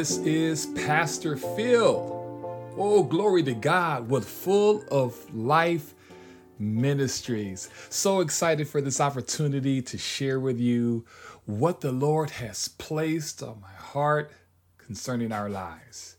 [0.00, 2.72] This is Pastor Phil.
[2.78, 5.92] Oh, glory to God with full of life
[6.58, 7.68] ministries.
[7.90, 11.04] So excited for this opportunity to share with you
[11.44, 14.32] what the Lord has placed on my heart
[14.78, 16.16] concerning our lives.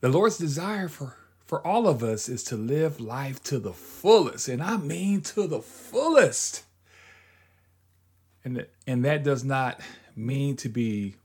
[0.00, 4.48] The Lord's desire for, for all of us is to live life to the fullest,
[4.48, 6.64] and I mean to the fullest.
[8.42, 9.82] And, and that does not
[10.16, 11.16] mean to be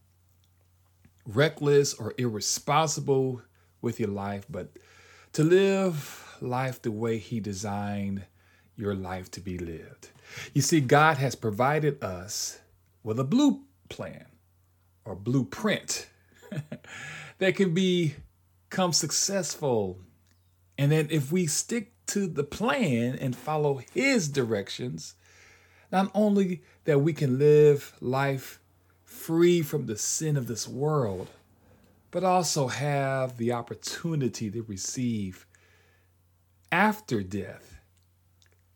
[1.26, 3.42] reckless or irresponsible
[3.82, 4.78] with your life, but
[5.34, 8.26] to live life the way He designed
[8.76, 10.10] your life to be lived.
[10.54, 12.60] You see, God has provided us
[13.04, 14.26] with a blue plan
[15.06, 16.08] or blueprint
[17.38, 20.00] that can become successful.
[20.78, 25.16] And then if we stick to the plan and follow His directions,
[25.92, 28.61] not only that we can live life
[29.12, 31.28] free from the sin of this world,
[32.12, 35.46] but also have the opportunity to receive
[36.72, 37.80] after death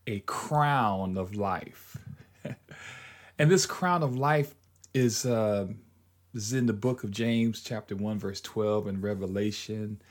[0.05, 1.97] a crown of life.
[3.39, 4.53] and this crown of life
[4.93, 5.67] is, uh,
[6.33, 10.01] is in the book of James, chapter 1, verse 12, and Revelation.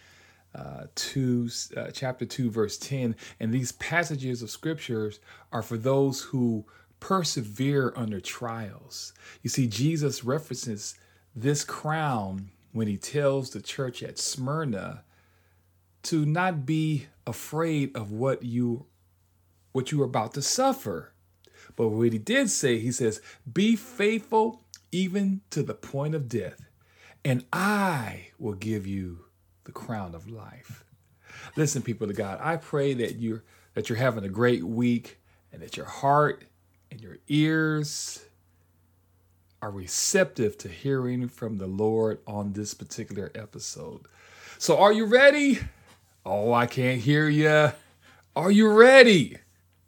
[0.55, 5.19] Uh, 2 uh, chapter 2 verse 10 and these passages of scriptures
[5.51, 6.65] are for those who
[7.05, 9.13] persevere under trials.
[9.43, 10.95] You see, Jesus references
[11.37, 15.05] this crown when he tells the church at Smyrna
[16.05, 18.87] to not be afraid of what you
[19.73, 21.13] what you are about to suffer.
[21.77, 23.21] But what he did say, he says,
[23.53, 26.71] "Be faithful even to the point of death,
[27.23, 29.27] and I will give you
[29.65, 30.87] the crown of life."
[31.55, 35.21] Listen, people of God, I pray that you're that you're having a great week
[35.53, 36.45] and that your heart
[36.95, 38.25] and your ears
[39.61, 44.03] are receptive to hearing from the Lord on this particular episode.
[44.59, 45.59] So, are you ready?
[46.25, 47.73] Oh, I can't hear you.
[48.37, 49.39] Are you ready?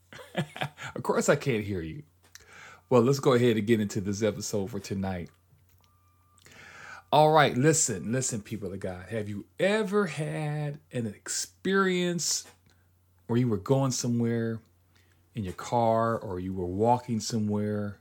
[0.35, 2.03] of course, I can't hear you.
[2.91, 5.31] Well, let's go ahead and get into this episode for tonight.
[7.13, 9.07] All right, listen, listen, people of God.
[9.11, 12.47] Have you ever had an experience
[13.29, 14.59] where you were going somewhere
[15.37, 18.01] in your car or you were walking somewhere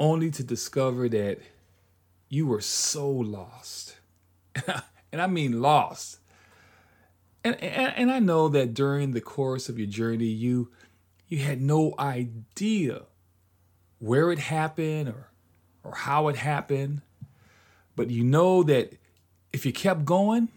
[0.00, 1.38] only to discover that
[2.28, 3.96] you were so lost.
[5.12, 6.18] and I mean lost.
[7.44, 10.70] And, and, and I know that during the course of your journey, you
[11.28, 13.02] you had no idea
[13.98, 15.30] where it happened or
[15.84, 17.02] or how it happened,
[17.94, 18.94] but you know that
[19.52, 20.48] if you kept going,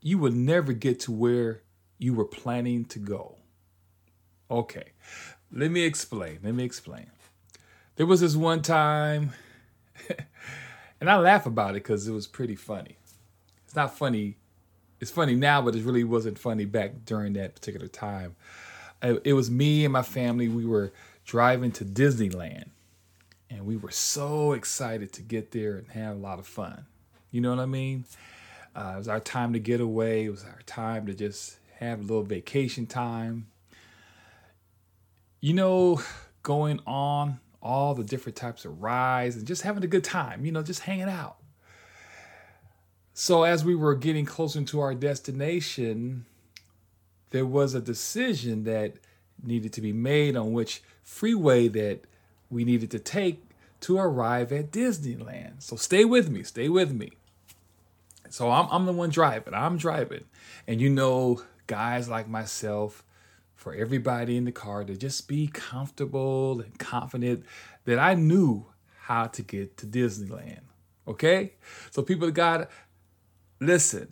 [0.00, 1.62] you would never get to where
[1.98, 3.36] you were planning to go.
[4.54, 4.92] Okay,
[5.50, 6.38] let me explain.
[6.44, 7.06] Let me explain.
[7.96, 9.32] There was this one time,
[11.00, 12.96] and I laugh about it because it was pretty funny.
[13.64, 14.36] It's not funny.
[15.00, 18.36] It's funny now, but it really wasn't funny back during that particular time.
[19.02, 20.46] It was me and my family.
[20.46, 20.92] We were
[21.24, 22.68] driving to Disneyland,
[23.50, 26.86] and we were so excited to get there and have a lot of fun.
[27.32, 28.04] You know what I mean?
[28.76, 30.26] Uh, it was our time to get away.
[30.26, 33.48] It was our time to just have a little vacation time
[35.44, 36.00] you know,
[36.42, 40.50] going on all the different types of rides and just having a good time, you
[40.50, 41.36] know, just hanging out.
[43.12, 46.24] So, as we were getting closer to our destination,
[47.28, 48.94] there was a decision that
[49.42, 52.00] needed to be made on which freeway that
[52.48, 53.42] we needed to take
[53.80, 55.62] to arrive at Disneyland.
[55.62, 57.12] So, stay with me, stay with me.
[58.30, 60.24] So, I'm, I'm the one driving, I'm driving.
[60.66, 63.04] And you know, guys like myself,
[63.64, 67.46] for everybody in the car to just be comfortable and confident
[67.86, 68.66] that I knew
[69.00, 70.60] how to get to Disneyland.
[71.08, 71.54] Okay?
[71.90, 72.68] So, people of God,
[73.60, 74.08] listen,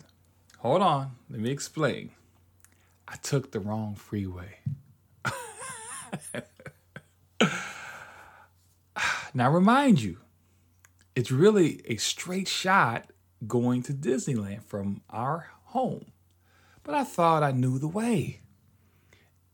[0.57, 2.09] hold on, let me explain.
[3.07, 4.57] I took the wrong freeway.
[9.35, 10.17] now, remind you,
[11.15, 13.11] it's really a straight shot
[13.45, 16.05] going to Disneyland from our home.
[16.81, 18.39] But I thought I knew the way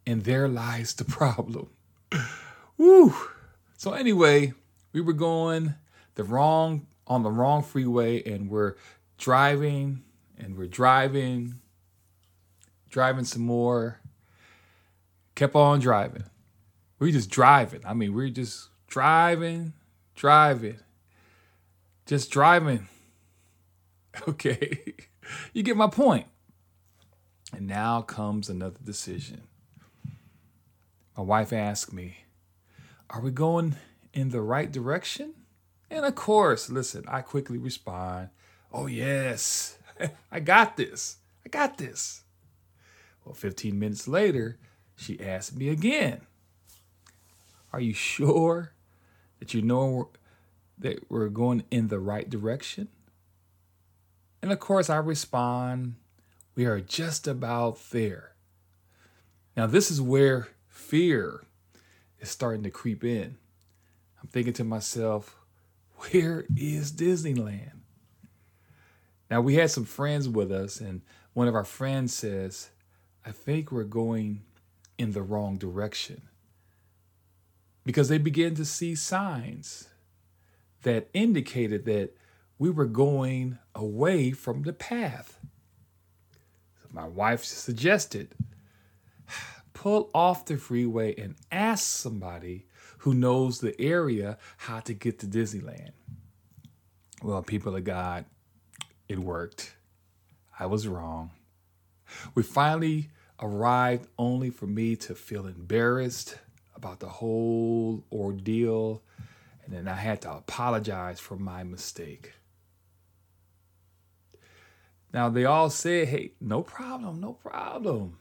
[0.10, 1.70] and there lies the problem.
[2.78, 3.14] Woo!
[3.78, 4.54] So anyway,
[4.92, 5.76] we were going
[6.16, 8.76] the wrong on the wrong freeway and we're
[9.20, 10.04] driving
[10.38, 11.60] and we're driving
[12.90, 14.00] driving some more
[15.36, 16.24] kept on driving
[16.98, 19.74] we just driving i mean we're just driving
[20.16, 20.80] driving
[22.06, 22.88] just driving
[24.28, 24.94] okay
[25.54, 25.96] you get my point.
[25.96, 26.28] point
[27.54, 29.44] and now comes another decision
[31.20, 32.16] my wife asked me,
[33.10, 33.76] Are we going
[34.14, 35.34] in the right direction?
[35.92, 38.30] And of course, listen, I quickly respond,
[38.72, 39.78] Oh, yes,
[40.32, 41.18] I got this.
[41.46, 42.22] I got this.
[43.26, 44.60] Well, 15 minutes later,
[44.96, 46.22] she asked me again,
[47.74, 48.72] Are you sure
[49.40, 50.12] that you know
[50.78, 52.88] that we're going in the right direction?
[54.42, 55.96] And of course, I respond,
[56.56, 58.36] We are just about there.
[59.58, 60.48] Now, this is where
[60.80, 61.44] fear
[62.20, 63.38] is starting to creep in.
[64.22, 65.36] I'm thinking to myself,
[65.96, 67.82] where is Disneyland?
[69.30, 71.02] Now, we had some friends with us, and
[71.34, 72.70] one of our friends says,
[73.26, 74.42] I think we're going
[74.98, 76.24] in the wrong direction.
[77.86, 79.90] Because they began to see signs
[80.84, 82.16] that indicated that
[82.58, 85.40] we were going away from the path.
[86.82, 88.34] So my wife suggested,
[89.80, 92.66] pull off the freeway and ask somebody
[92.98, 95.92] who knows the area how to get to Disneyland.
[97.24, 98.26] Well, people of God,
[99.08, 99.74] it worked.
[100.60, 101.32] I was wrong.
[102.36, 103.10] We finally
[103.42, 106.38] arrived only for me to feel embarrassed
[106.76, 109.02] about the whole ordeal,
[109.64, 112.34] and then I had to apologize for my mistake.
[115.14, 118.18] Now, they all said, hey, no problem, no problem.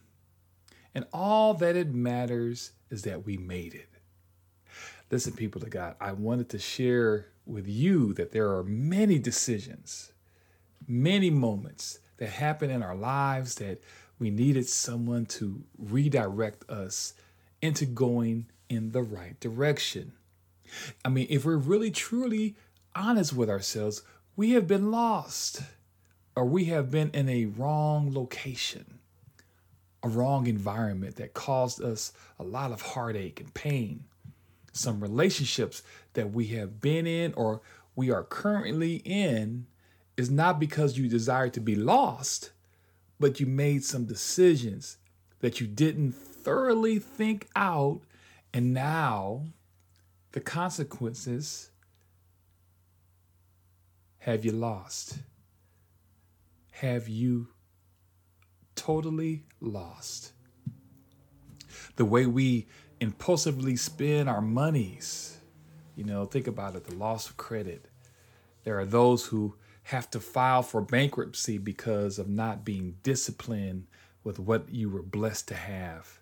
[0.95, 3.89] And all that it matters is that we made it.
[5.11, 10.13] Listen, people of God, I wanted to share with you that there are many decisions,
[10.87, 13.83] many moments that happen in our lives that
[14.19, 17.15] we needed someone to redirect us
[17.63, 20.13] into going in the right direction.
[21.05, 22.57] I mean, if we're really truly
[22.95, 24.03] honest with ourselves,
[24.37, 25.63] we have been lost
[26.37, 28.98] or we have been in a wrong location,
[30.03, 34.05] a wrong environment that caused us a lot of heartache and pain
[34.79, 35.83] some relationships
[36.15, 37.61] that we have been in or
[37.97, 39.67] we are currently in
[40.17, 42.53] is not because you desire to be lost,
[43.21, 44.99] but you made some decisions
[45.41, 48.01] that you didn't thoroughly think out,
[48.53, 49.43] and now
[50.33, 51.71] the consequences
[54.19, 55.19] have you lost?
[56.73, 57.49] Have you
[58.79, 60.33] totally lost?
[61.97, 62.69] The way we
[63.01, 65.39] impulsively spend our monies.
[65.97, 67.87] You know, think about it the loss of credit.
[68.65, 73.87] There are those who have to file for bankruptcy because of not being disciplined
[74.23, 76.21] with what you were blessed to have.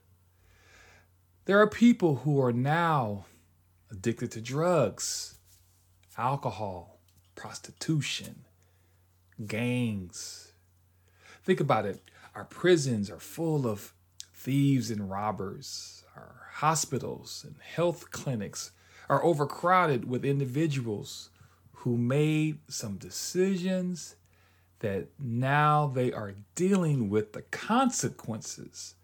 [1.45, 3.27] There are people who are now
[3.91, 5.39] addicted to drugs,
[6.17, 6.99] alcohol,
[7.35, 8.45] prostitution,
[9.47, 10.53] gangs.
[11.45, 12.01] Think about it.
[12.37, 13.95] Our prisons are full of
[14.35, 16.05] thieves and robbers.
[16.15, 18.73] Our hospitals and health clinics
[19.09, 21.31] are overcrowded with individuals
[21.73, 24.17] who made some decisions
[24.81, 28.97] that now they are dealing with the consequences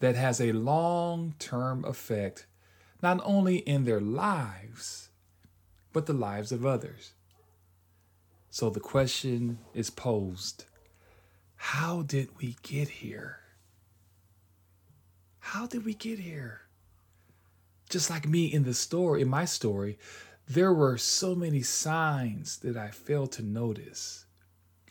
[0.00, 2.46] that has a long-term effect
[3.02, 5.10] not only in their lives
[5.92, 7.12] but the lives of others.
[8.50, 10.64] So the question is posed,
[11.68, 13.38] how did we get here?
[15.38, 16.60] How did we get here?
[17.88, 19.98] Just like me in the story, in my story,
[20.46, 24.26] there were so many signs that I failed to notice.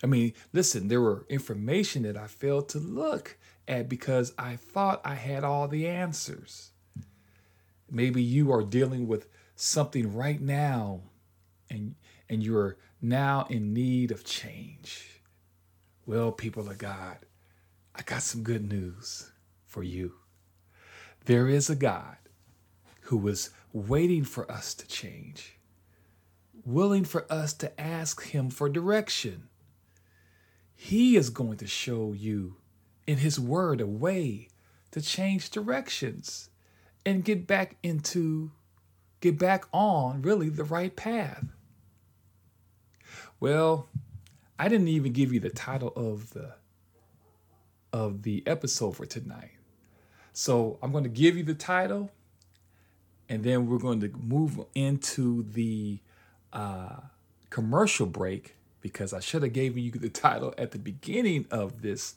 [0.03, 3.37] I mean, listen, there were information that I failed to look
[3.67, 6.71] at because I thought I had all the answers.
[7.89, 11.01] Maybe you are dealing with something right now
[11.69, 11.93] and
[12.27, 15.12] and you're now in need of change.
[16.05, 17.17] Well, people of God,
[17.95, 19.31] I got some good news
[19.65, 20.15] for you.
[21.25, 22.17] There is a God
[23.03, 25.57] who is waiting for us to change,
[26.65, 29.47] willing for us to ask Him for direction.
[30.75, 32.57] He is going to show you
[33.07, 34.49] in His Word a way
[34.91, 36.49] to change directions
[37.05, 38.51] and get back into,
[39.21, 41.45] get back on really the right path.
[43.39, 43.87] Well,
[44.63, 46.53] I didn't even give you the title of the
[47.91, 49.51] of the episode for tonight.
[50.31, 52.09] So I'm going to give you the title,
[53.27, 55.99] and then we're going to move into the
[56.53, 56.95] uh,
[57.49, 62.15] commercial break because I should have given you the title at the beginning of this,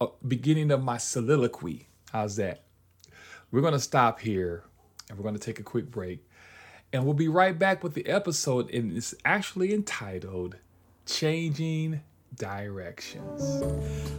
[0.00, 1.88] uh, beginning of my soliloquy.
[2.12, 2.62] How's that?
[3.50, 4.62] We're going to stop here,
[5.08, 6.24] and we're going to take a quick break,
[6.92, 10.58] and we'll be right back with the episode, and it's actually entitled
[11.06, 12.00] "Changing
[12.36, 13.62] directions.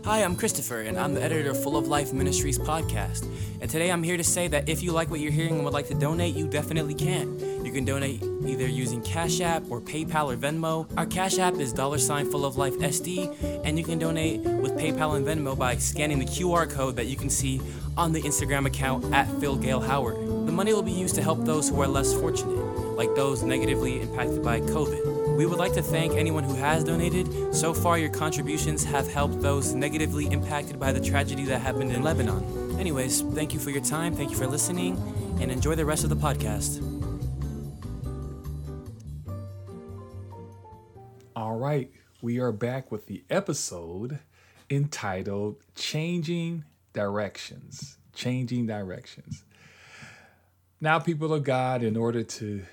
[0.06, 3.28] Hi, I'm Christopher, and I'm the editor of Full of Life Ministries podcast.
[3.62, 5.74] And today I'm here to say that if you like what you're hearing and would
[5.74, 7.66] like to donate, you definitely can.
[7.66, 10.88] You can donate either using Cash App or PayPal or Venmo.
[10.98, 14.72] Our Cash App is dollar sign full of life SD, and you can donate with
[14.78, 17.62] PayPal and Venmo by scanning the QR code that you can see
[17.98, 20.16] on the Instagram account at Phil Gale Howard.
[20.48, 22.56] The money will be used to help those who are less fortunate,
[22.96, 25.17] like those negatively impacted by COVID.
[25.38, 27.54] We would like to thank anyone who has donated.
[27.54, 32.02] So far, your contributions have helped those negatively impacted by the tragedy that happened in
[32.02, 32.80] Lebanon.
[32.80, 34.98] Anyways, thank you for your time, thank you for listening,
[35.40, 36.82] and enjoy the rest of the podcast.
[41.36, 44.18] All right, we are back with the episode
[44.72, 46.64] entitled Changing
[46.94, 48.00] Directions.
[48.12, 49.44] Changing Directions.
[50.82, 52.64] Now, people of God, in order to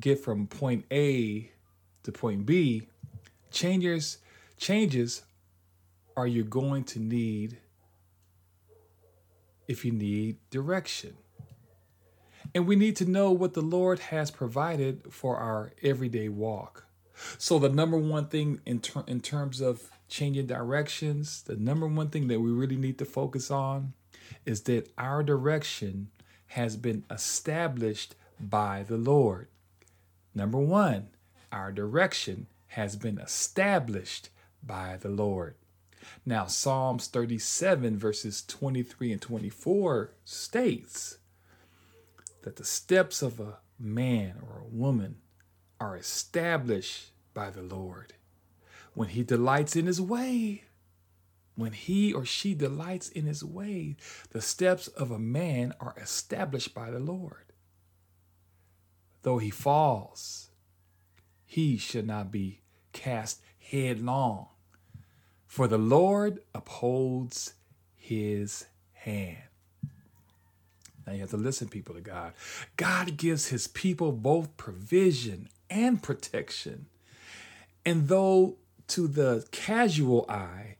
[0.00, 1.52] get from point A
[2.02, 2.88] to point B,
[3.50, 4.18] changes
[4.56, 5.22] changes
[6.16, 7.58] are you going to need
[9.68, 11.16] if you need direction.
[12.54, 16.86] And we need to know what the Lord has provided for our everyday walk.
[17.36, 22.08] So the number one thing in ter- in terms of changing directions, the number one
[22.08, 23.92] thing that we really need to focus on
[24.46, 26.08] is that our direction
[26.48, 29.48] has been established by the Lord.
[30.34, 31.08] Number 1,
[31.52, 34.30] our direction has been established
[34.62, 35.54] by the Lord.
[36.24, 41.18] Now, Psalms 37, verses 23 and 24 states
[42.42, 45.16] that the steps of a man or a woman
[45.80, 48.14] are established by the Lord.
[48.94, 50.64] When he delights in his way,
[51.54, 53.96] when he or she delights in his way,
[54.30, 57.52] the steps of a man are established by the Lord.
[59.22, 60.47] Though he falls,
[61.50, 62.60] he should not be
[62.92, 64.48] cast headlong,
[65.46, 67.54] for the Lord upholds
[67.96, 69.38] his hand.
[71.06, 72.34] Now you have to listen, people to God.
[72.76, 76.84] God gives his people both provision and protection.
[77.82, 78.56] And though
[78.88, 80.76] to the casual eye,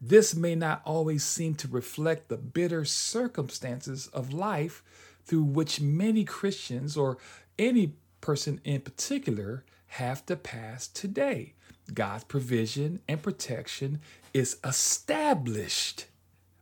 [0.00, 4.84] this may not always seem to reflect the bitter circumstances of life
[5.24, 7.18] through which many Christians or
[7.58, 9.64] any person in particular
[9.96, 11.54] have to pass today.
[11.92, 14.00] God's provision and protection
[14.34, 16.06] is established,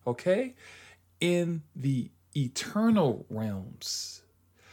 [0.07, 0.55] okay,
[1.21, 4.23] in the eternal realms.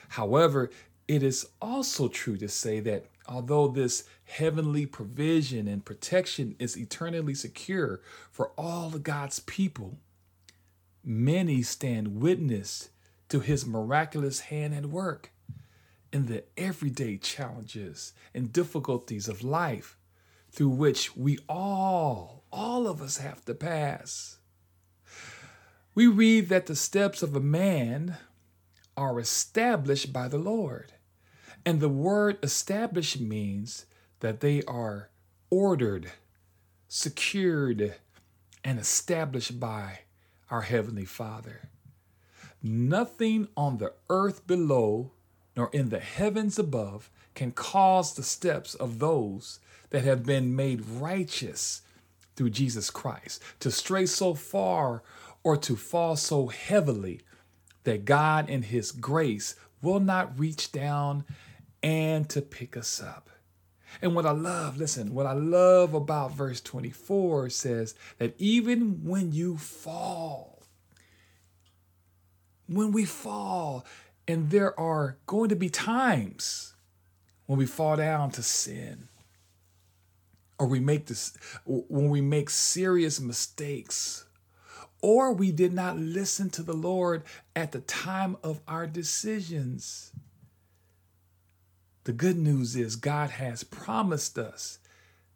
[0.10, 0.70] However,
[1.08, 7.34] it is also true to say that although this heavenly provision and protection is eternally
[7.34, 9.98] secure for all of God's people,
[11.04, 12.90] many stand witness
[13.30, 15.32] to his miraculous hand and work
[16.12, 19.98] in the everyday challenges and difficulties of life
[20.52, 24.38] through which we all, all of us have to pass.
[25.96, 28.18] We read that the steps of a man
[28.98, 30.94] are established by the Lord.
[31.66, 33.86] And the word established means
[34.20, 35.10] that they are
[35.50, 36.12] ordered,
[36.88, 37.96] secured,
[38.64, 40.00] and established by
[40.50, 41.70] our Heavenly Father.
[42.62, 45.12] Nothing on the earth below
[45.62, 49.60] nor in the heavens above can cause the steps of those
[49.92, 51.84] that have been made righteous
[52.36, 55.04] through Jesus Christ to stray so far
[55.44, 57.22] or to fall so heavily
[57.84, 59.54] that God in His grace
[59.84, 61.26] will not reach down
[61.84, 63.30] and to pick us up.
[64.02, 69.32] And what I love, listen, what I love about verse 24 says that even when
[69.32, 70.64] you fall,
[72.66, 73.86] when we fall,
[74.32, 76.74] and there are going to be times
[77.48, 79.10] when we fall down to sin,
[80.58, 84.26] or we make this, when we make serious mistakes,
[85.02, 87.24] or we did not listen to the Lord
[87.58, 90.14] at the time of our decisions.
[92.06, 94.80] The good news is God has promised us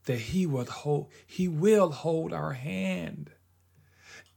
[0.05, 3.31] that he will hold he will hold our hand.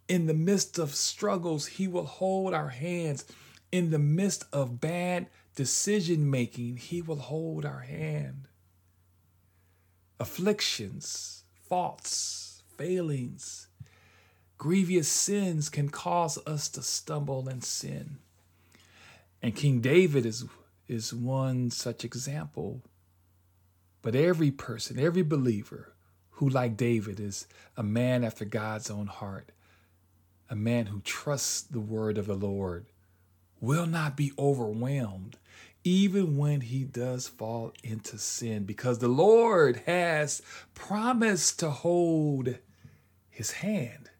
[0.08, 3.24] In the midst of struggles, he will hold our hands.
[3.70, 8.48] In the midst of bad decision making, he will hold our hand.
[10.20, 13.68] Afflictions, faults, failings,
[14.56, 18.18] grievous sins can cause us to stumble and sin.
[19.42, 20.44] And King David is
[20.88, 22.82] is one such example.
[24.00, 25.92] But every person, every believer
[26.30, 27.46] who, like David, is
[27.76, 29.52] a man after God's own heart,
[30.48, 32.86] a man who trusts the word of the Lord,
[33.60, 35.36] will not be overwhelmed
[35.84, 40.42] even when he does fall into sin because the Lord has
[40.74, 42.56] promised to hold
[43.30, 44.10] his hand.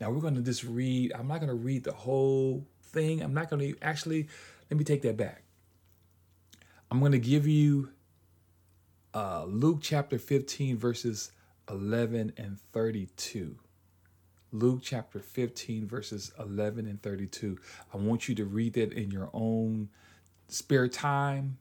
[0.00, 3.22] Now we're going to just read, I'm not going to read the whole thing.
[3.22, 4.28] I'm not going to actually
[4.70, 5.42] let me take that back.
[6.90, 7.90] I'm going to give you
[9.14, 11.32] uh, Luke chapter 15, verses
[11.70, 13.56] 11 and 32.
[14.58, 17.58] Luke chapter 15, verses 11 and 32.
[17.92, 19.88] I want you to read that in your own
[20.48, 21.58] spare time.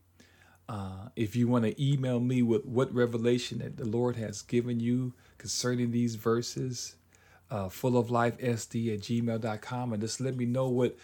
[0.67, 4.79] Uh, if you want to email me with what revelation that the Lord has given
[4.79, 6.95] you concerning these verses,
[7.51, 10.97] uh, full of life sd at gmail.com, and just let me know what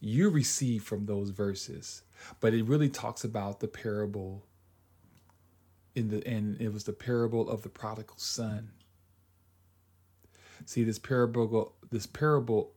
[0.00, 2.02] you receive from those verses.
[2.40, 4.44] But it really talks about the parable
[5.94, 8.70] in the and it was the parable of the prodigal son.
[10.66, 12.72] See this parable this parable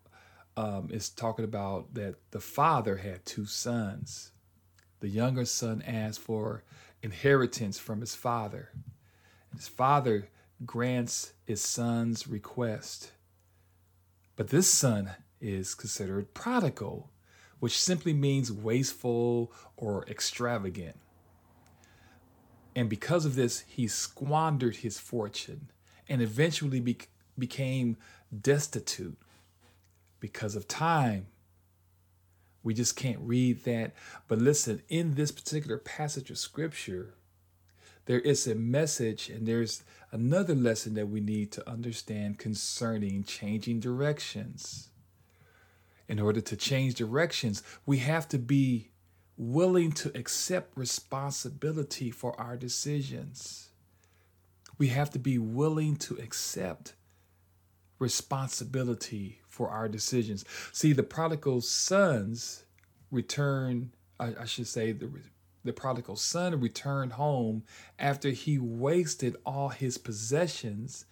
[0.56, 4.32] um, is talking about that the father had two sons.
[5.00, 6.64] The younger son asked for
[7.02, 8.70] inheritance from his father.
[9.56, 10.30] His father
[10.66, 13.12] grants his son's request.
[14.36, 17.10] But this son is considered prodigal,
[17.60, 20.98] which simply means wasteful or extravagant.
[22.76, 25.72] And because of this, he squandered his fortune
[26.08, 27.00] and eventually be-
[27.40, 27.98] became
[28.42, 29.18] destitute
[30.20, 31.28] because of time.
[32.64, 33.94] We just can't read that.
[34.28, 37.14] But listen, in this particular passage of scripture,
[38.06, 43.80] there is a message and there's another lesson that we need to understand concerning changing
[43.80, 44.90] directions.
[46.08, 48.90] In order to change directions, we have to be
[49.38, 53.70] willing to accept responsibility for our decisions.
[54.78, 56.96] We have to be willing to accept
[58.00, 60.46] responsibility for our decisions.
[60.72, 62.64] See, the prodigal sons
[63.12, 65.10] return, I, I should say, the,
[65.64, 67.64] the prodigal son returned home
[67.98, 71.06] after he wasted all his possessions,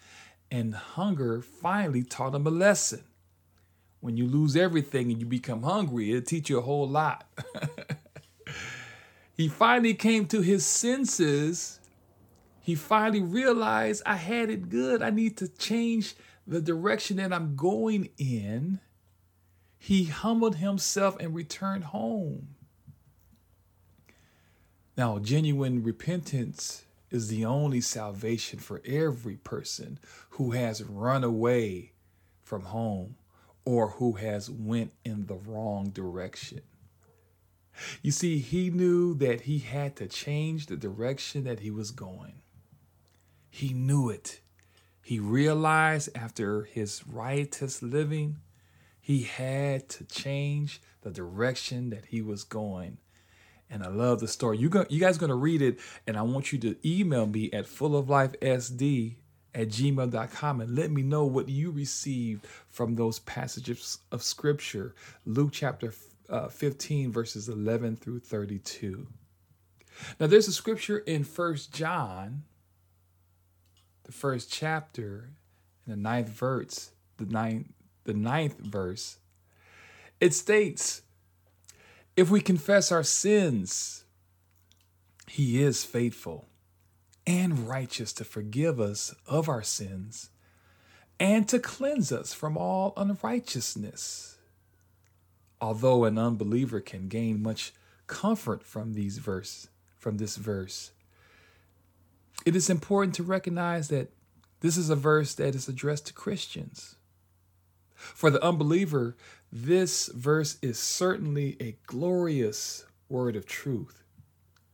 [0.50, 3.04] and hunger finally taught him a lesson.
[4.00, 7.28] When you lose everything and you become hungry, it'll teach you a whole lot.
[9.36, 11.80] he finally came to his senses.
[12.62, 15.02] He finally realized I had it good.
[15.02, 16.16] I need to change
[16.48, 18.80] the direction that I'm going in.
[19.78, 22.56] He humbled himself and returned home.
[24.98, 30.00] Now, genuine repentance is the only salvation for every person
[30.32, 31.92] who has run away
[32.42, 33.16] from home
[33.66, 36.62] or who has went in the wrong direction.
[38.02, 42.42] You see, he knew that he had to change the direction that he was going.
[43.50, 44.42] He knew it.
[45.08, 48.40] He realized after his riotous living,
[49.00, 52.98] he had to change the direction that he was going.
[53.70, 54.58] And I love the story.
[54.58, 57.50] You go, you guys going to read it, and I want you to email me
[57.54, 59.16] at fulloflifesd
[59.56, 64.94] at gmail.com and let me know what you received from those passages of scripture.
[65.26, 65.94] Luke chapter
[66.30, 69.08] uh, 15, verses 11 through 32.
[70.20, 72.44] Now, there's a scripture in First John
[74.08, 75.30] the first chapter,
[75.86, 77.68] in the ninth verse, the ninth,
[78.06, 79.18] the ninth verse,
[80.20, 81.02] it states,
[82.16, 84.06] if we confess our sins,
[85.28, 86.48] he is faithful
[87.28, 90.30] and righteous to forgive us of our sins
[91.20, 94.38] and to cleanse us from all unrighteousness.
[95.60, 97.74] Although an unbeliever can gain much
[98.08, 99.68] comfort from these verse,
[99.98, 100.92] from this verse,
[102.46, 104.12] it is important to recognize that
[104.62, 106.96] this is a verse that is addressed to Christians.
[107.96, 109.16] For the unbeliever,
[109.52, 114.04] this verse is certainly a glorious word of truth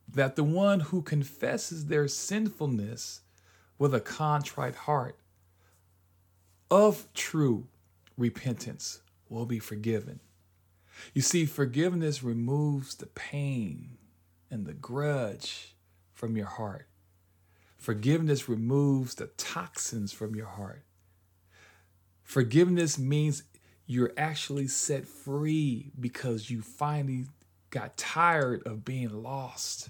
[0.07, 3.21] that the one who confesses their sinfulness
[3.79, 5.17] with a contrite heart
[6.69, 7.67] of true
[8.17, 10.19] repentance will be forgiven.
[11.13, 13.97] You see, forgiveness removes the pain
[14.51, 15.75] and the grudge
[16.13, 16.87] from your heart.
[17.83, 20.85] Forgiveness removes the toxins from your heart.
[22.23, 23.43] Forgiveness means
[23.85, 27.25] you're actually set free because you finally
[27.71, 29.89] got tired of being lost.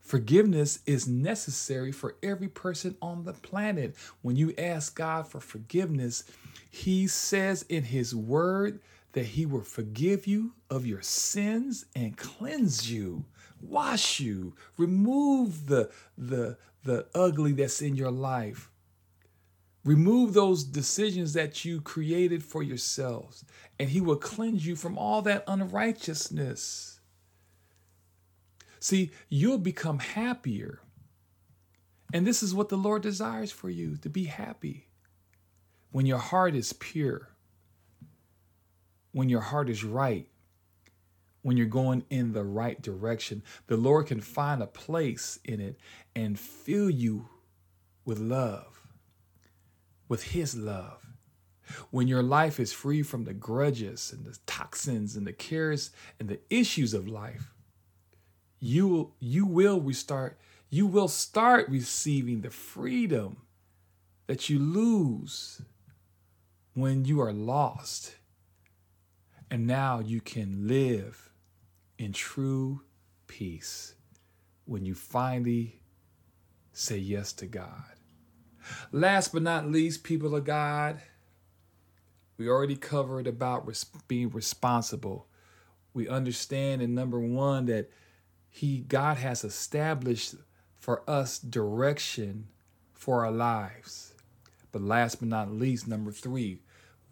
[0.00, 3.94] Forgiveness is necessary for every person on the planet.
[4.22, 6.24] When you ask God for forgiveness,
[6.70, 8.80] He says in His Word
[9.12, 13.26] that He will forgive you of your sins and cleanse you
[13.62, 18.70] wash you, remove the, the, the ugly that's in your life.
[19.84, 23.44] Remove those decisions that you created for yourselves,
[23.78, 27.00] and He will cleanse you from all that unrighteousness.
[28.78, 30.80] See, you'll become happier.
[32.12, 34.88] And this is what the Lord desires for you to be happy.
[35.90, 37.28] When your heart is pure,
[39.12, 40.28] when your heart is right,
[41.42, 43.42] when you're going in the right direction.
[43.66, 45.76] The Lord can find a place in it
[46.14, 47.28] and fill you
[48.04, 48.86] with love,
[50.08, 51.06] with His love.
[51.90, 56.28] When your life is free from the grudges and the toxins and the cares and
[56.28, 57.52] the issues of life,
[58.58, 60.38] you will, you will restart,
[60.70, 63.38] you will start receiving the freedom
[64.26, 65.62] that you lose
[66.74, 68.14] when you are lost.
[69.50, 71.31] And now you can live
[72.02, 72.82] in true
[73.28, 73.94] peace
[74.64, 75.80] when you finally
[76.72, 77.94] say yes to God.
[78.90, 81.00] Last but not least, people of God,
[82.36, 85.28] we already covered about res- being responsible.
[85.94, 87.88] We understand in number one that
[88.50, 90.34] He, God, has established
[90.80, 92.48] for us direction
[92.92, 94.14] for our lives.
[94.72, 96.58] But last but not least, number three,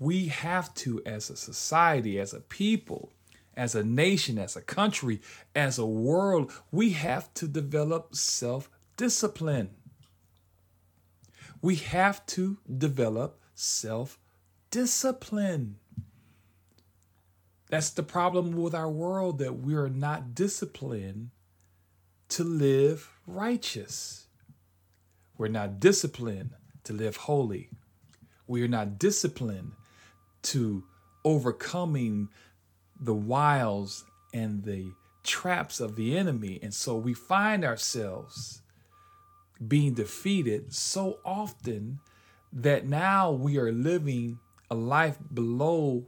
[0.00, 3.12] we have to, as a society, as a people,
[3.61, 5.20] as a nation, as a country,
[5.55, 9.68] as a world, we have to develop self discipline.
[11.61, 14.18] We have to develop self
[14.70, 15.77] discipline.
[17.68, 21.29] That's the problem with our world that we are not disciplined
[22.31, 24.29] to live righteous.
[25.37, 26.53] We're not disciplined
[26.85, 27.68] to live holy.
[28.46, 29.73] We are not disciplined
[30.44, 30.85] to
[31.25, 32.31] overcoming
[33.00, 36.58] the wiles and the traps of the enemy.
[36.62, 38.62] And so we find ourselves
[39.66, 42.00] being defeated so often
[42.52, 44.38] that now we are living
[44.70, 46.06] a life below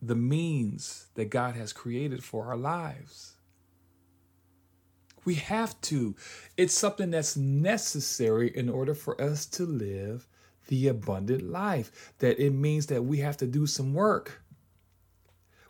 [0.00, 3.36] the means that God has created for our lives.
[5.24, 6.14] We have to.
[6.56, 10.26] It's something that's necessary in order for us to live
[10.68, 12.12] the abundant life.
[12.18, 14.42] That it means that we have to do some work.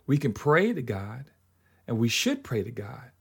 [0.07, 1.31] We can pray to God,
[1.87, 3.11] and we should pray to God.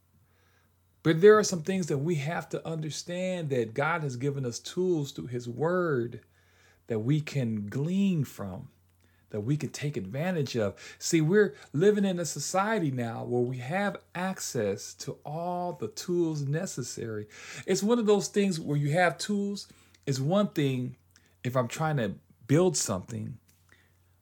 [1.03, 4.59] But there are some things that we have to understand that God has given us
[4.59, 6.21] tools through His Word
[6.87, 8.69] that we can glean from,
[9.31, 10.75] that we can take advantage of.
[10.99, 16.43] See, we're living in a society now where we have access to all the tools
[16.43, 17.27] necessary.
[17.67, 19.69] It's one of those things where you have tools.
[20.07, 20.97] It's one thing
[21.43, 22.15] if I'm trying to
[22.47, 23.39] build something,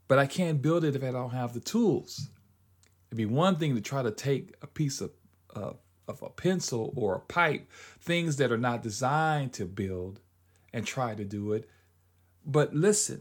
[0.08, 2.28] but I can't build it if I don't have the tools.
[3.12, 5.10] It'd be one thing to try to take a piece of,
[5.54, 5.76] of
[6.22, 7.70] a pencil or a pipe,
[8.00, 10.20] things that are not designed to build,
[10.72, 11.68] and try to do it.
[12.46, 13.20] But listen,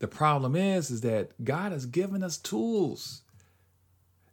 [0.00, 3.22] the problem is, is that God has given us tools.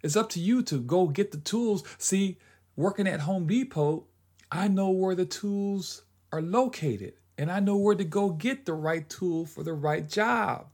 [0.02, 1.84] It's up to you to go get the tools.
[2.00, 2.40] See,
[2.76, 4.08] working at Home Depot,
[4.52, 8.74] I know where the tools are located and I know where to go get the
[8.74, 10.66] right tool for the right job.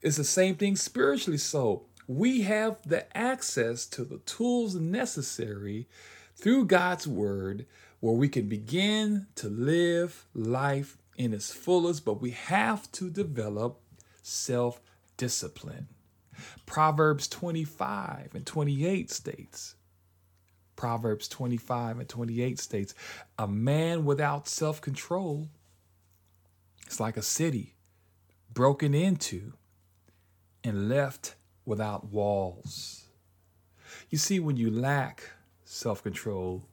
[0.00, 1.38] It's the same thing spiritually.
[1.38, 5.88] So we have the access to the tools necessary
[6.34, 7.66] through God's word
[8.00, 13.80] where we can begin to live life in its fullest, but we have to develop
[14.22, 14.80] self
[15.16, 15.88] discipline.
[16.66, 19.76] Proverbs 25 and 28 states,
[20.74, 22.94] Proverbs 25 and 28 states,
[23.38, 25.48] a man without self control
[26.90, 27.74] is like a city
[28.52, 29.52] broken into
[30.64, 33.06] and left without walls.
[34.10, 35.30] You see, when you lack
[35.64, 36.66] self control,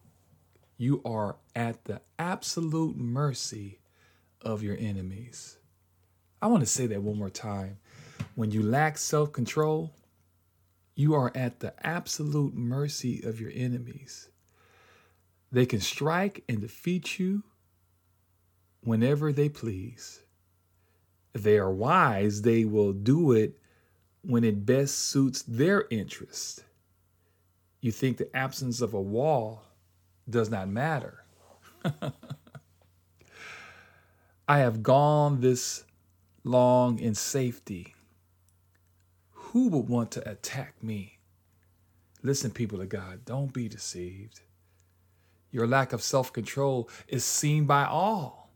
[0.78, 3.80] you are at the absolute mercy
[4.42, 5.58] of your enemies.
[6.42, 7.78] I want to say that one more time.
[8.36, 9.94] When you lack self control,
[10.96, 14.30] you are at the absolute mercy of your enemies.
[15.52, 17.44] They can strike and defeat you
[18.82, 20.22] whenever they please.
[21.34, 23.59] If they are wise, they will do it
[24.30, 26.64] when it best suits their interest.
[27.82, 29.64] You think the absence of a wall
[30.30, 31.24] does not matter.
[34.48, 35.84] I have gone this
[36.44, 37.96] long in safety.
[39.32, 41.18] Who would want to attack me?
[42.22, 44.42] Listen, people of God, don't be deceived.
[45.52, 48.52] Your lack of self control is seen by all.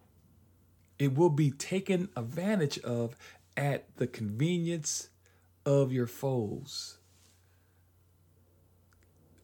[1.00, 3.16] It will be taken advantage of
[3.58, 5.10] at the convenience
[5.66, 6.98] of your foes.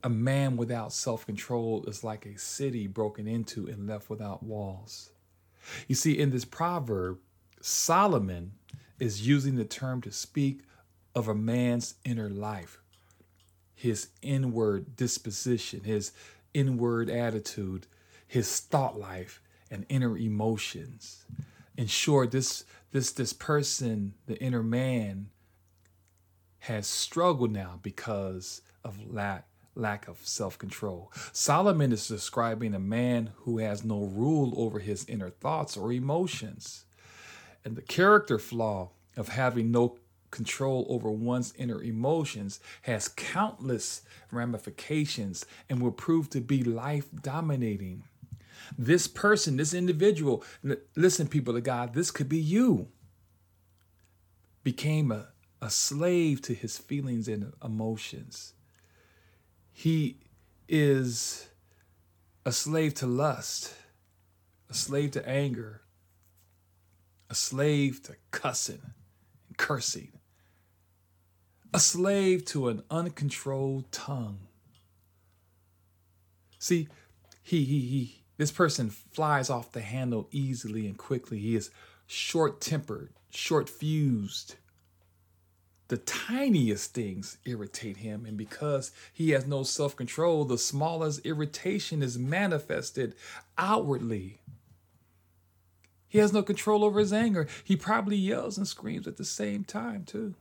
[0.03, 5.11] A man without self control is like a city broken into and left without walls.
[5.87, 7.19] You see, in this proverb,
[7.61, 8.53] Solomon
[8.99, 10.61] is using the term to speak
[11.15, 12.79] of a man's inner life,
[13.75, 16.11] his inward disposition, his
[16.53, 17.87] inward attitude,
[18.27, 21.25] his thought life, and inner emotions.
[21.77, 25.29] In short, this this this person, the inner man,
[26.59, 29.45] has struggled now because of lack
[29.75, 31.11] lack of self-control.
[31.31, 36.83] Solomon is describing a man who has no rule over his inner thoughts or emotions.
[37.63, 39.97] And the character flaw of having no
[40.31, 48.03] control over one's inner emotions has countless ramifications and will prove to be life dominating.
[48.77, 50.43] This person, this individual,
[50.95, 52.89] listen, people of God, this could be you,
[54.63, 55.29] became a,
[55.61, 58.53] a slave to his feelings and emotions.
[59.71, 60.17] He
[60.67, 61.49] is
[62.45, 63.73] a slave to lust,
[64.69, 65.81] a slave to anger,
[67.29, 68.81] a slave to cussing
[69.47, 70.13] and cursing,
[71.73, 74.39] a slave to an uncontrolled tongue.
[76.57, 76.87] See,
[77.41, 81.39] he, he, he, this person flies off the handle easily and quickly.
[81.39, 81.71] He is
[82.05, 84.55] short tempered, short fused,
[85.89, 92.01] the tiniest things irritate him, and because he has no self control, the smallest irritation
[92.03, 93.15] is manifested
[93.57, 94.39] outwardly.
[96.07, 97.47] He has no control over his anger.
[97.63, 100.35] He probably yells and screams at the same time, too.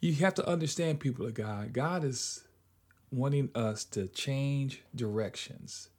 [0.00, 2.44] You have to understand, people of God, God is
[3.10, 5.90] wanting us to change directions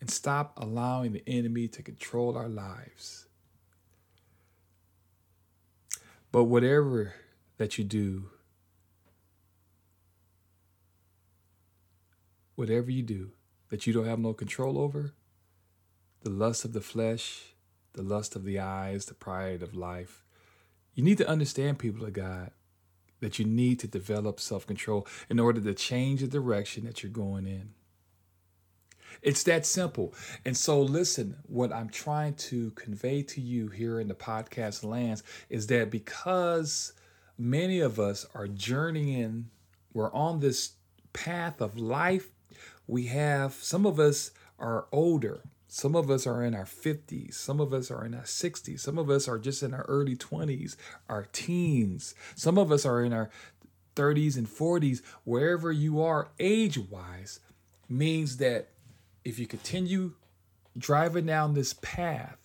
[0.00, 3.27] and stop allowing the enemy to control our lives.
[6.30, 7.14] But whatever
[7.56, 8.30] that you do,
[12.54, 13.32] whatever you do
[13.70, 15.14] that you don't have no control over,
[16.22, 17.54] the lust of the flesh,
[17.94, 20.24] the lust of the eyes, the pride of life,
[20.94, 22.50] you need to understand, people of God,
[23.20, 27.12] that you need to develop self control in order to change the direction that you're
[27.12, 27.70] going in.
[29.22, 30.14] It's that simple.
[30.44, 35.22] And so, listen, what I'm trying to convey to you here in the podcast lands
[35.48, 36.92] is that because
[37.36, 39.50] many of us are journeying,
[39.92, 40.72] we're on this
[41.12, 42.28] path of life.
[42.86, 45.42] We have, some of us are older.
[45.66, 47.34] Some of us are in our 50s.
[47.34, 48.80] Some of us are in our 60s.
[48.80, 50.76] Some of us are just in our early 20s,
[51.08, 52.14] our teens.
[52.34, 53.28] Some of us are in our
[53.94, 55.02] 30s and 40s.
[55.24, 57.40] Wherever you are age wise,
[57.88, 58.68] means that
[59.28, 60.12] if you continue
[60.76, 62.38] driving down this path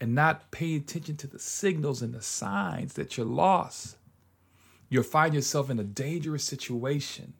[0.00, 3.96] and not pay attention to the signals and the signs that you're lost,
[4.88, 7.34] you'll find yourself in a dangerous situation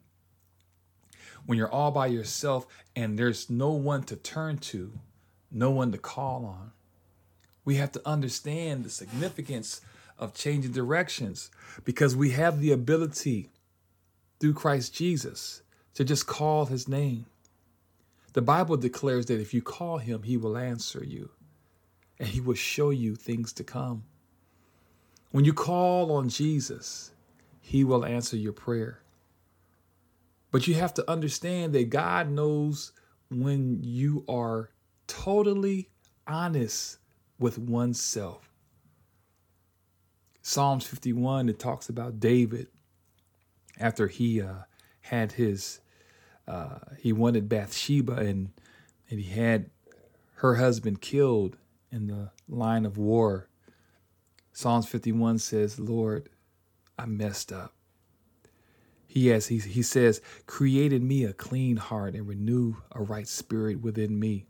[1.47, 4.93] when you're all by yourself and there's no one to turn to,
[5.51, 6.71] no one to call on.
[7.65, 9.81] We have to understand the significance
[10.19, 11.49] of changing directions
[11.83, 13.49] because we have the ability
[14.39, 15.63] through Christ Jesus
[15.95, 17.25] to just call his name
[18.33, 21.29] the Bible declares that if you call him, he will answer you
[22.19, 24.03] and he will show you things to come.
[25.31, 27.11] When you call on Jesus,
[27.61, 29.01] he will answer your prayer.
[30.51, 32.91] But you have to understand that God knows
[33.29, 34.69] when you are
[35.07, 35.89] totally
[36.27, 36.97] honest
[37.39, 38.49] with oneself.
[40.41, 42.67] Psalms 51, it talks about David
[43.79, 44.53] after he uh,
[45.01, 45.79] had his
[46.47, 48.51] uh, he wanted Bathsheba and
[49.09, 49.69] and he had
[50.35, 51.57] her husband killed
[51.91, 53.47] in the line of war.
[54.53, 56.29] Psalms 51 says, Lord,
[56.97, 57.73] I messed up.
[59.05, 63.81] He has he, he says, created me a clean heart and renew a right spirit
[63.81, 64.45] within me.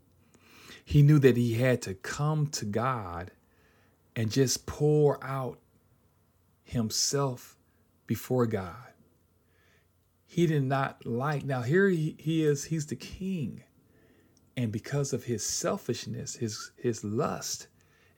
[0.84, 3.32] He knew that he had to come to God
[4.14, 5.58] and just pour out
[6.64, 7.56] himself
[8.06, 8.91] before God
[10.32, 11.44] he did not like.
[11.44, 13.64] Now, here he, he is, he's the king.
[14.56, 17.66] And because of his selfishness, his, his lust,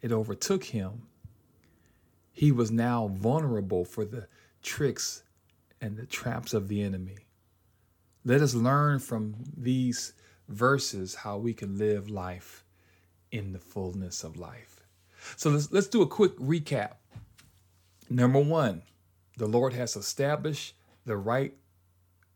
[0.00, 1.08] it overtook him.
[2.30, 4.28] He was now vulnerable for the
[4.62, 5.24] tricks
[5.80, 7.16] and the traps of the enemy.
[8.24, 10.12] Let us learn from these
[10.48, 12.64] verses how we can live life
[13.32, 14.84] in the fullness of life.
[15.34, 16.92] So let's, let's do a quick recap.
[18.08, 18.82] Number one,
[19.36, 21.56] the Lord has established the right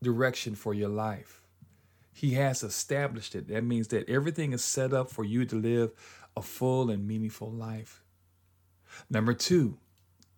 [0.02, 1.42] direction for your life.
[2.12, 3.48] He has established it.
[3.48, 5.92] That means that everything is set up for you to live
[6.36, 8.02] a full and meaningful life.
[9.08, 9.78] Number two,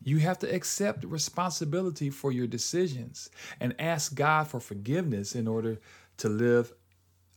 [0.03, 5.79] you have to accept responsibility for your decisions and ask God for forgiveness in order
[6.19, 6.73] to live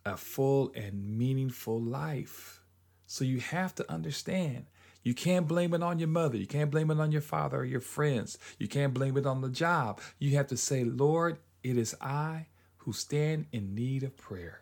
[0.05, 2.61] a full and meaningful life.
[3.05, 4.65] So you have to understand
[5.03, 6.37] you can't blame it on your mother.
[6.37, 8.37] You can't blame it on your father or your friends.
[8.57, 9.99] You can't blame it on the job.
[10.17, 12.47] You have to say, Lord, it is I
[12.77, 14.61] who stand in need of prayer.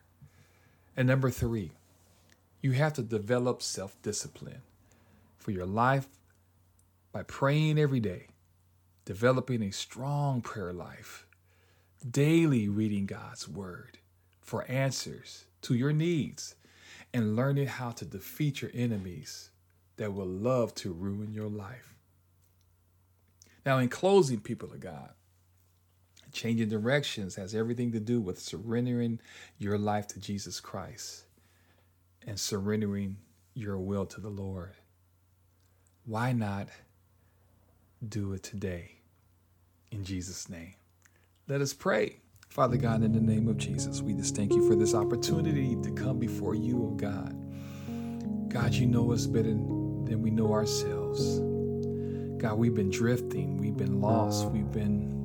[0.95, 1.71] And number three,
[2.61, 4.61] you have to develop self discipline
[5.37, 6.07] for your life
[7.11, 8.27] by praying every day
[9.05, 11.25] developing a strong prayer life,
[12.09, 13.97] daily reading God's word
[14.39, 16.55] for answers to your needs,
[17.13, 19.49] and learning how to defeat your enemies
[19.97, 21.95] that will love to ruin your life.
[23.65, 25.11] Now, in closing, people of God,
[26.31, 29.19] changing directions has everything to do with surrendering
[29.57, 31.23] your life to Jesus Christ
[32.25, 33.17] and surrendering
[33.53, 34.73] your will to the Lord.
[36.05, 36.69] Why not
[38.07, 38.99] do it today
[39.91, 40.73] in Jesus' name?
[41.47, 42.17] Let us pray.
[42.49, 45.91] Father God, in the name of Jesus, we just thank you for this opportunity to
[45.91, 47.35] come before you, oh God.
[48.49, 51.39] God, you know us better than we know ourselves.
[52.41, 55.20] God, we've been drifting, we've been lost, we've been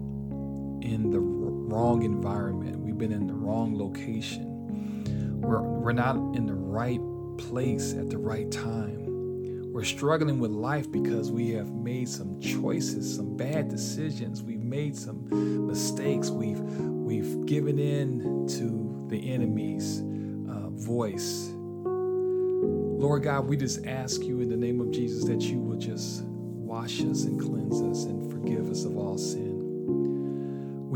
[0.86, 5.40] in the wrong environment, we've been in the wrong location.
[5.40, 7.00] We're, we're not in the right
[7.38, 9.72] place at the right time.
[9.72, 14.42] We're struggling with life because we have made some choices, some bad decisions.
[14.42, 16.30] We've made some mistakes.
[16.30, 21.50] We've we've given in to the enemy's uh, voice.
[21.52, 26.22] Lord God, we just ask you in the name of Jesus that you will just
[26.24, 29.45] wash us and cleanse us and forgive us of all sin.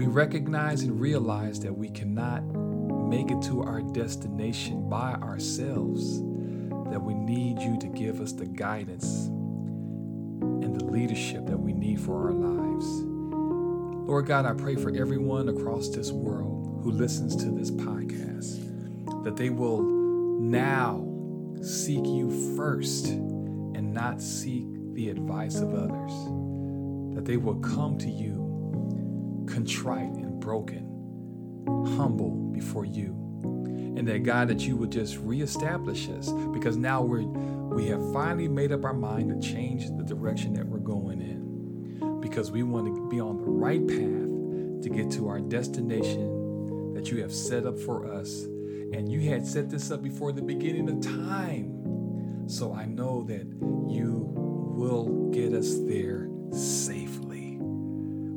[0.01, 2.43] We recognize and realize that we cannot
[3.11, 6.21] make it to our destination by ourselves
[6.91, 12.01] that we need you to give us the guidance and the leadership that we need
[12.01, 12.87] for our lives.
[14.09, 19.37] Lord God, I pray for everyone across this world who listens to this podcast that
[19.37, 21.07] they will now
[21.61, 26.13] seek you first and not seek the advice of others,
[27.15, 28.40] that they will come to you
[29.51, 30.87] contrite and broken,
[31.97, 33.17] humble before you
[33.97, 38.49] and that God that you would just reestablish us because now we're we have finally
[38.49, 42.87] made up our mind to change the direction that we're going in because we want
[42.87, 47.67] to be on the right path to get to our destination that you have set
[47.67, 48.43] up for us.
[48.93, 52.49] And you had set this up before the beginning of time.
[52.49, 53.47] So I know that
[53.89, 57.10] you will get us there safely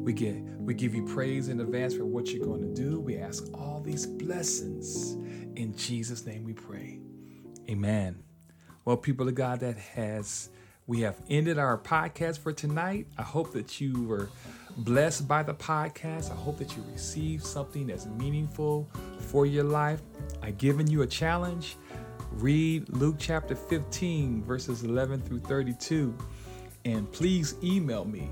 [0.03, 3.17] we get we give you praise in advance for what you're going to do we
[3.17, 5.17] ask all these blessings
[5.55, 6.99] in Jesus' name we pray.
[7.69, 8.23] Amen.
[8.85, 10.49] Well, people of God, that has
[10.85, 13.07] we have ended our podcast for tonight.
[13.17, 14.29] I hope that you were
[14.77, 16.31] blessed by the podcast.
[16.31, 18.89] I hope that you received something that's meaningful
[19.19, 20.01] for your life.
[20.41, 21.77] I've given you a challenge.
[22.31, 26.17] Read Luke chapter 15, verses 11 through 32.
[26.83, 28.31] And please email me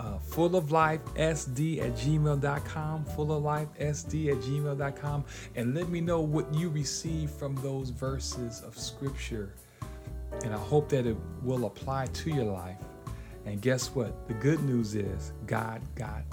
[0.00, 5.24] uh, full of life sd at gmail.com full of life sd at gmail.com
[5.56, 9.54] and let me know what you receive from those verses of scripture
[10.42, 12.78] and i hope that it will apply to your life
[13.44, 16.24] and guess what the good news is god got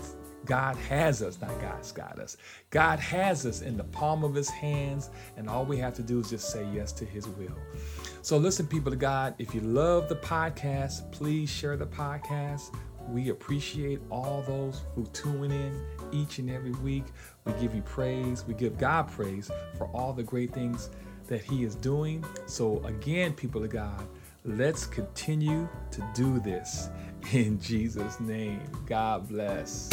[0.45, 2.37] God has us, not God's got us.
[2.69, 6.21] God has us in the palm of his hands, and all we have to do
[6.21, 7.57] is just say yes to his will.
[8.21, 12.73] So, listen, people of God, if you love the podcast, please share the podcast.
[13.07, 17.05] We appreciate all those who tune in each and every week.
[17.45, 18.45] We give you praise.
[18.45, 20.89] We give God praise for all the great things
[21.27, 22.23] that He is doing.
[22.45, 24.03] So, again, people of God,
[24.43, 26.89] let's continue to do this
[27.33, 28.61] in Jesus' name.
[28.85, 29.89] God bless.